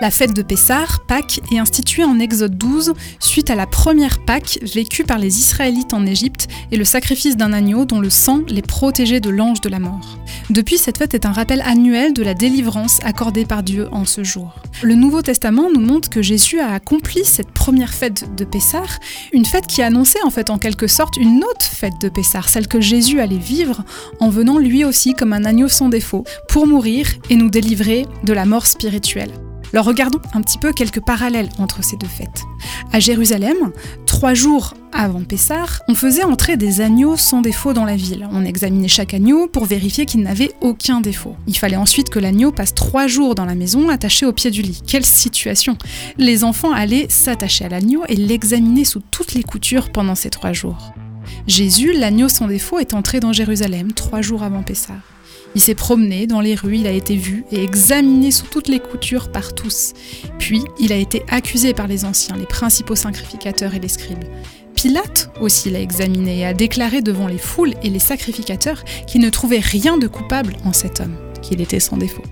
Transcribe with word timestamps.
La 0.00 0.10
fête 0.10 0.32
de 0.32 0.40
Pessah, 0.40 0.86
Pâques, 1.08 1.42
est 1.52 1.58
instituée 1.58 2.04
en 2.04 2.18
Exode 2.18 2.56
12 2.56 2.94
suite 3.18 3.50
à 3.50 3.54
la 3.54 3.66
première 3.66 4.24
Pâques 4.24 4.58
vécue 4.62 5.04
par 5.04 5.18
les 5.18 5.38
Israélites 5.38 5.92
en 5.92 6.06
Égypte 6.06 6.48
et 6.72 6.78
le 6.78 6.84
sacrifice 6.84 7.36
d'un 7.36 7.52
agneau 7.52 7.84
dont 7.84 8.00
le 8.00 8.08
sang 8.08 8.40
les 8.48 8.62
protégeait 8.62 9.20
de 9.20 9.28
l'ange 9.28 9.60
de 9.60 9.68
la 9.68 9.78
mort. 9.78 10.18
Depuis, 10.48 10.78
cette 10.78 10.96
fête 10.96 11.12
est 11.12 11.26
un 11.26 11.32
rappel 11.32 11.60
annuel 11.66 12.14
de 12.14 12.22
la 12.22 12.32
délivrance 12.32 12.98
accordée 13.02 13.44
par 13.44 13.62
Dieu 13.62 13.88
en 13.92 14.06
ce 14.06 14.24
jour. 14.24 14.54
Le 14.82 14.94
Nouveau 14.94 15.20
Testament 15.20 15.68
nous 15.70 15.80
montre 15.80 16.08
que 16.08 16.22
Jésus 16.22 16.60
a 16.60 16.72
accompli 16.72 17.22
cette 17.26 17.50
première 17.50 17.92
fête 17.92 18.34
de 18.36 18.44
Pessah, 18.44 19.00
une 19.34 19.44
fête 19.44 19.66
qui 19.66 19.82
annonçait 19.82 20.22
en 20.24 20.30
fait 20.30 20.48
en 20.48 20.56
quelque 20.56 20.86
sorte 20.86 21.18
une 21.18 21.44
autre 21.44 21.60
fête 21.60 22.00
de 22.00 22.08
Pessah, 22.08 22.40
celle 22.48 22.68
que 22.68 22.80
Jésus 22.80 23.20
allait 23.20 23.36
vivre 23.36 23.84
en 24.18 24.30
venant 24.30 24.56
lui 24.56 24.82
aussi 24.82 25.12
comme 25.12 25.34
un 25.34 25.44
agneau 25.44 25.68
sans 25.68 25.90
défaut 25.90 26.24
pour 26.48 26.66
mourir 26.66 27.06
et 27.28 27.36
nous 27.36 27.50
délivrer 27.50 28.06
de 28.24 28.32
la 28.32 28.46
mort 28.46 28.66
spirituelle. 28.66 29.30
Alors 29.72 29.84
regardons 29.84 30.20
un 30.34 30.42
petit 30.42 30.58
peu 30.58 30.72
quelques 30.72 31.00
parallèles 31.00 31.48
entre 31.58 31.84
ces 31.84 31.96
deux 31.96 32.06
fêtes. 32.06 32.42
À 32.92 32.98
Jérusalem, 32.98 33.56
trois 34.04 34.34
jours 34.34 34.74
avant 34.92 35.22
Pessah, 35.22 35.66
on 35.88 35.94
faisait 35.94 36.24
entrer 36.24 36.56
des 36.56 36.80
agneaux 36.80 37.16
sans 37.16 37.40
défaut 37.40 37.72
dans 37.72 37.84
la 37.84 37.94
ville. 37.94 38.28
On 38.32 38.44
examinait 38.44 38.88
chaque 38.88 39.14
agneau 39.14 39.46
pour 39.46 39.66
vérifier 39.66 40.06
qu'il 40.06 40.22
n'avait 40.22 40.52
aucun 40.60 41.00
défaut. 41.00 41.36
Il 41.46 41.56
fallait 41.56 41.76
ensuite 41.76 42.10
que 42.10 42.18
l'agneau 42.18 42.50
passe 42.50 42.74
trois 42.74 43.06
jours 43.06 43.36
dans 43.36 43.44
la 43.44 43.54
maison 43.54 43.88
attaché 43.88 44.26
au 44.26 44.32
pied 44.32 44.50
du 44.50 44.62
lit. 44.62 44.82
Quelle 44.86 45.06
situation 45.06 45.76
Les 46.18 46.42
enfants 46.42 46.72
allaient 46.72 47.06
s'attacher 47.08 47.66
à 47.66 47.68
l'agneau 47.68 48.02
et 48.08 48.16
l'examiner 48.16 48.84
sous 48.84 49.00
toutes 49.10 49.34
les 49.34 49.44
coutures 49.44 49.90
pendant 49.92 50.16
ces 50.16 50.30
trois 50.30 50.52
jours. 50.52 50.92
Jésus, 51.46 51.92
l'agneau 51.92 52.28
sans 52.28 52.48
défaut, 52.48 52.80
est 52.80 52.94
entré 52.94 53.20
dans 53.20 53.32
Jérusalem 53.32 53.92
trois 53.92 54.20
jours 54.20 54.42
avant 54.42 54.62
Pessah. 54.62 54.94
Il 55.56 55.60
s'est 55.60 55.74
promené 55.74 56.28
dans 56.28 56.40
les 56.40 56.54
rues, 56.54 56.76
il 56.76 56.86
a 56.86 56.92
été 56.92 57.16
vu 57.16 57.44
et 57.50 57.62
examiné 57.62 58.30
sous 58.30 58.46
toutes 58.46 58.68
les 58.68 58.78
coutures 58.78 59.32
par 59.32 59.52
tous. 59.52 59.94
Puis, 60.38 60.62
il 60.78 60.92
a 60.92 60.96
été 60.96 61.22
accusé 61.28 61.74
par 61.74 61.88
les 61.88 62.04
anciens, 62.04 62.36
les 62.36 62.46
principaux 62.46 62.94
sacrificateurs 62.94 63.74
et 63.74 63.80
les 63.80 63.88
scribes. 63.88 64.24
Pilate 64.74 65.30
aussi 65.40 65.68
l'a 65.70 65.80
examiné 65.80 66.40
et 66.40 66.46
a 66.46 66.54
déclaré 66.54 67.02
devant 67.02 67.26
les 67.26 67.38
foules 67.38 67.74
et 67.82 67.90
les 67.90 67.98
sacrificateurs 67.98 68.84
qu'il 69.06 69.20
ne 69.20 69.28
trouvait 69.28 69.58
rien 69.58 69.98
de 69.98 70.06
coupable 70.06 70.54
en 70.64 70.72
cet 70.72 71.00
homme, 71.00 71.16
qu'il 71.42 71.60
était 71.60 71.80
sans 71.80 71.96
défaut. 71.96 72.22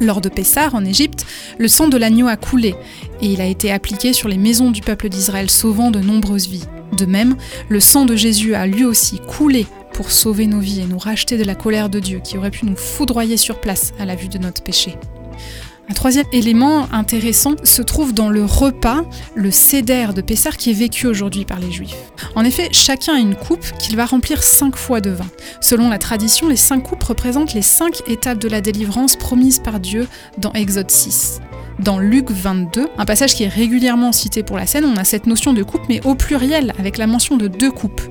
Lors 0.00 0.20
de 0.20 0.28
Pessar, 0.28 0.74
en 0.74 0.84
Égypte, 0.84 1.24
le 1.58 1.68
sang 1.68 1.88
de 1.88 1.96
l'agneau 1.96 2.28
a 2.28 2.36
coulé 2.36 2.74
et 3.20 3.26
il 3.26 3.40
a 3.40 3.46
été 3.46 3.72
appliqué 3.72 4.12
sur 4.12 4.28
les 4.28 4.36
maisons 4.36 4.70
du 4.70 4.82
peuple 4.82 5.08
d'Israël, 5.08 5.50
sauvant 5.50 5.90
de 5.90 6.00
nombreuses 6.00 6.48
vies. 6.48 6.66
De 6.96 7.06
même, 7.06 7.36
le 7.68 7.80
sang 7.80 8.04
de 8.04 8.14
Jésus 8.14 8.54
a 8.54 8.66
lui 8.66 8.84
aussi 8.84 9.18
coulé 9.26 9.66
pour 9.98 10.12
sauver 10.12 10.46
nos 10.46 10.60
vies 10.60 10.78
et 10.78 10.86
nous 10.86 10.96
racheter 10.96 11.36
de 11.36 11.42
la 11.42 11.56
colère 11.56 11.88
de 11.88 11.98
Dieu 11.98 12.20
qui 12.22 12.38
aurait 12.38 12.52
pu 12.52 12.66
nous 12.66 12.76
foudroyer 12.76 13.36
sur 13.36 13.60
place 13.60 13.92
à 13.98 14.04
la 14.04 14.14
vue 14.14 14.28
de 14.28 14.38
notre 14.38 14.62
péché. 14.62 14.94
Un 15.90 15.92
troisième 15.92 16.26
élément 16.32 16.86
intéressant 16.92 17.56
se 17.64 17.82
trouve 17.82 18.14
dans 18.14 18.30
le 18.30 18.44
repas, 18.44 19.02
le 19.34 19.50
céder 19.50 20.06
de 20.14 20.20
Pessar 20.20 20.56
qui 20.56 20.70
est 20.70 20.74
vécu 20.74 21.08
aujourd'hui 21.08 21.44
par 21.44 21.58
les 21.58 21.72
Juifs. 21.72 21.96
En 22.36 22.44
effet, 22.44 22.68
chacun 22.70 23.16
a 23.16 23.18
une 23.18 23.34
coupe 23.34 23.72
qu'il 23.80 23.96
va 23.96 24.06
remplir 24.06 24.44
cinq 24.44 24.76
fois 24.76 25.00
de 25.00 25.10
vin. 25.10 25.26
Selon 25.60 25.90
la 25.90 25.98
tradition, 25.98 26.46
les 26.46 26.54
cinq 26.54 26.84
coupes 26.84 27.02
représentent 27.02 27.54
les 27.54 27.62
cinq 27.62 28.08
étapes 28.08 28.38
de 28.38 28.48
la 28.48 28.60
délivrance 28.60 29.16
promises 29.16 29.58
par 29.58 29.80
Dieu 29.80 30.06
dans 30.38 30.52
Exode 30.52 30.92
6 30.92 31.40
dans 31.80 32.00
Luc 32.00 32.32
22, 32.32 32.88
un 32.98 33.04
passage 33.04 33.36
qui 33.36 33.44
est 33.44 33.48
régulièrement 33.48 34.10
cité 34.10 34.42
pour 34.42 34.56
la 34.56 34.66
scène, 34.66 34.84
on 34.84 34.96
a 34.96 35.04
cette 35.04 35.26
notion 35.26 35.52
de 35.52 35.62
coupe, 35.62 35.82
mais 35.88 36.04
au 36.04 36.16
pluriel, 36.16 36.72
avec 36.76 36.98
la 36.98 37.06
mention 37.06 37.36
de 37.36 37.46
deux 37.46 37.70
coupes 37.70 38.02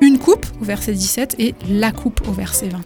une 0.00 0.18
coupe 0.18 0.46
au 0.60 0.64
verset 0.64 0.92
17 0.92 1.36
et 1.38 1.54
la 1.68 1.92
coupe 1.92 2.26
au 2.28 2.32
verset 2.32 2.68
20. 2.68 2.80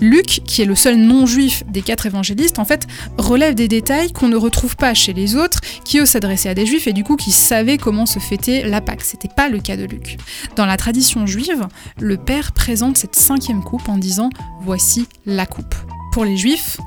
Luc, 0.00 0.26
qui 0.44 0.62
est 0.62 0.66
le 0.66 0.74
seul 0.74 0.96
non-juif 0.96 1.62
des 1.68 1.82
quatre 1.82 2.06
évangélistes, 2.06 2.58
en 2.58 2.64
fait, 2.64 2.86
relève 3.16 3.54
des 3.54 3.68
détails 3.68 4.12
qu'on 4.12 4.28
ne 4.28 4.36
retrouve 4.36 4.76
pas 4.76 4.94
chez 4.94 5.12
les 5.12 5.36
autres, 5.36 5.60
qui 5.84 5.98
eux 5.98 6.06
s'adressaient 6.06 6.50
à 6.50 6.54
des 6.54 6.66
juifs 6.66 6.86
et 6.86 6.92
du 6.92 7.04
coup 7.04 7.16
qui 7.16 7.30
savaient 7.30 7.78
comment 7.78 8.06
se 8.06 8.18
fêter 8.18 8.62
la 8.64 8.80
Pâque. 8.80 9.02
C'était 9.02 9.28
pas 9.28 9.48
le 9.48 9.60
cas 9.60 9.76
de 9.76 9.84
Luc. 9.84 10.18
Dans 10.56 10.66
la 10.66 10.76
tradition 10.76 11.26
juive, 11.26 11.66
le 11.98 12.16
père 12.16 12.52
présente 12.52 12.98
cette 12.98 13.16
cinquième 13.16 13.62
coupe 13.62 13.88
en 13.88 13.98
disant 13.98 14.30
Voici 14.62 15.08
la 15.26 15.46
coupe. 15.46 15.74
Pour 16.12 16.24
les 16.24 16.36
juifs, 16.36 16.78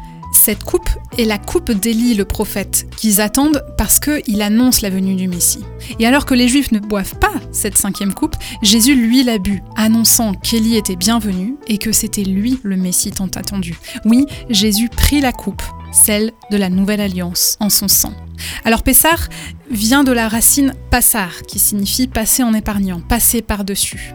cette 0.41 0.63
coupe 0.63 0.89
est 1.19 1.25
la 1.25 1.37
coupe 1.37 1.71
d'Élie 1.71 2.15
le 2.15 2.25
prophète, 2.25 2.87
qu'ils 2.97 3.21
attendent 3.21 3.63
parce 3.77 3.99
qu'il 3.99 4.41
annonce 4.41 4.81
la 4.81 4.89
venue 4.89 5.13
du 5.13 5.27
Messie. 5.27 5.63
Et 5.99 6.07
alors 6.07 6.25
que 6.25 6.33
les 6.33 6.47
Juifs 6.47 6.71
ne 6.71 6.79
boivent 6.79 7.19
pas 7.19 7.33
cette 7.51 7.77
cinquième 7.77 8.15
coupe, 8.15 8.35
Jésus 8.63 8.95
lui 8.95 9.21
l'a 9.23 9.37
bu, 9.37 9.61
annonçant 9.75 10.33
qu'Élie 10.33 10.77
était 10.77 10.95
bienvenu 10.95 11.57
et 11.67 11.77
que 11.77 11.91
c'était 11.91 12.23
lui 12.23 12.59
le 12.63 12.75
Messie 12.75 13.11
tant 13.11 13.27
attendu. 13.27 13.77
Oui, 14.03 14.25
Jésus 14.49 14.89
prit 14.89 15.21
la 15.21 15.31
coupe, 15.31 15.61
celle 15.91 16.31
de 16.49 16.57
la 16.57 16.69
nouvelle 16.69 17.01
alliance, 17.01 17.57
en 17.59 17.69
son 17.69 17.87
sang. 17.87 18.13
Alors 18.65 18.83
Pessar 18.83 19.29
vient 19.69 20.03
de 20.03 20.11
la 20.11 20.27
racine 20.27 20.73
passar, 20.89 21.43
qui 21.47 21.59
signifie 21.59 22.07
passer 22.07 22.43
en 22.43 22.53
épargnant, 22.53 22.99
passer 22.99 23.41
par-dessus. 23.41 24.13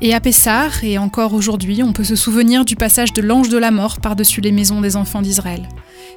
Et 0.00 0.14
à 0.14 0.20
Pessar, 0.20 0.84
et 0.84 0.98
encore 0.98 1.34
aujourd'hui, 1.34 1.82
on 1.82 1.92
peut 1.92 2.04
se 2.04 2.16
souvenir 2.16 2.64
du 2.64 2.76
passage 2.76 3.12
de 3.12 3.22
l'ange 3.22 3.48
de 3.48 3.58
la 3.58 3.70
mort 3.70 4.00
par-dessus 4.00 4.40
les 4.40 4.52
maisons 4.52 4.80
des 4.80 4.96
enfants 4.96 5.22
d'Israël. 5.22 5.68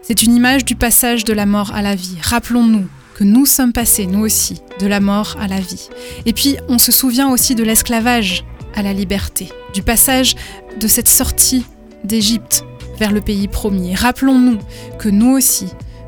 C'est 0.01 0.23
une 0.23 0.35
image 0.35 0.65
du 0.65 0.75
passage 0.75 1.23
de 1.23 1.33
la 1.33 1.45
mort 1.45 1.73
à 1.73 1.81
la 1.81 1.95
vie. 1.95 2.17
Rappelons-nous 2.21 2.87
que 3.15 3.23
nous 3.23 3.45
sommes 3.45 3.73
passés, 3.73 4.05
nous 4.05 4.21
aussi, 4.21 4.61
de 4.79 4.87
la 4.87 4.99
mort 4.99 5.35
à 5.39 5.47
la 5.47 5.59
vie. 5.59 5.89
Et 6.25 6.33
puis, 6.33 6.57
on 6.69 6.77
se 6.77 6.91
souvient 6.91 7.29
aussi 7.29 7.55
de 7.55 7.63
l'esclavage 7.63 8.45
à 8.75 8.81
la 8.81 8.93
liberté, 8.93 9.49
du 9.73 9.83
passage 9.83 10.35
de 10.79 10.87
cette 10.87 11.09
sortie 11.09 11.65
d'Égypte 12.03 12.63
vers 12.99 13.11
le 13.11 13.21
pays 13.21 13.47
promis. 13.47 13.95
Rappelons-nous 13.95 14.59
que 14.97 15.09
nous 15.09 15.31
aussi, 15.31 15.67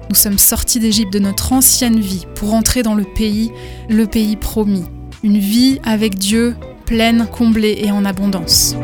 nous 0.10 0.16
sommes 0.16 0.38
sortis 0.38 0.80
d'Égypte 0.80 1.14
de 1.14 1.20
notre 1.20 1.54
ancienne 1.54 2.00
vie 2.00 2.28
pour 2.36 2.54
entrer 2.54 2.84
dans 2.84 2.96
le 2.96 3.06
pays, 3.06 3.52
le 3.90 4.06
pays 4.06 4.36
promis. 4.36 4.84
Une 5.24 5.38
vie 5.38 5.80
avec 5.84 6.16
Dieu 6.16 6.56
pleine, 6.86 7.28
comblée 7.32 7.80
et 7.82 7.92
en 7.92 8.04
abondance. 8.04 8.76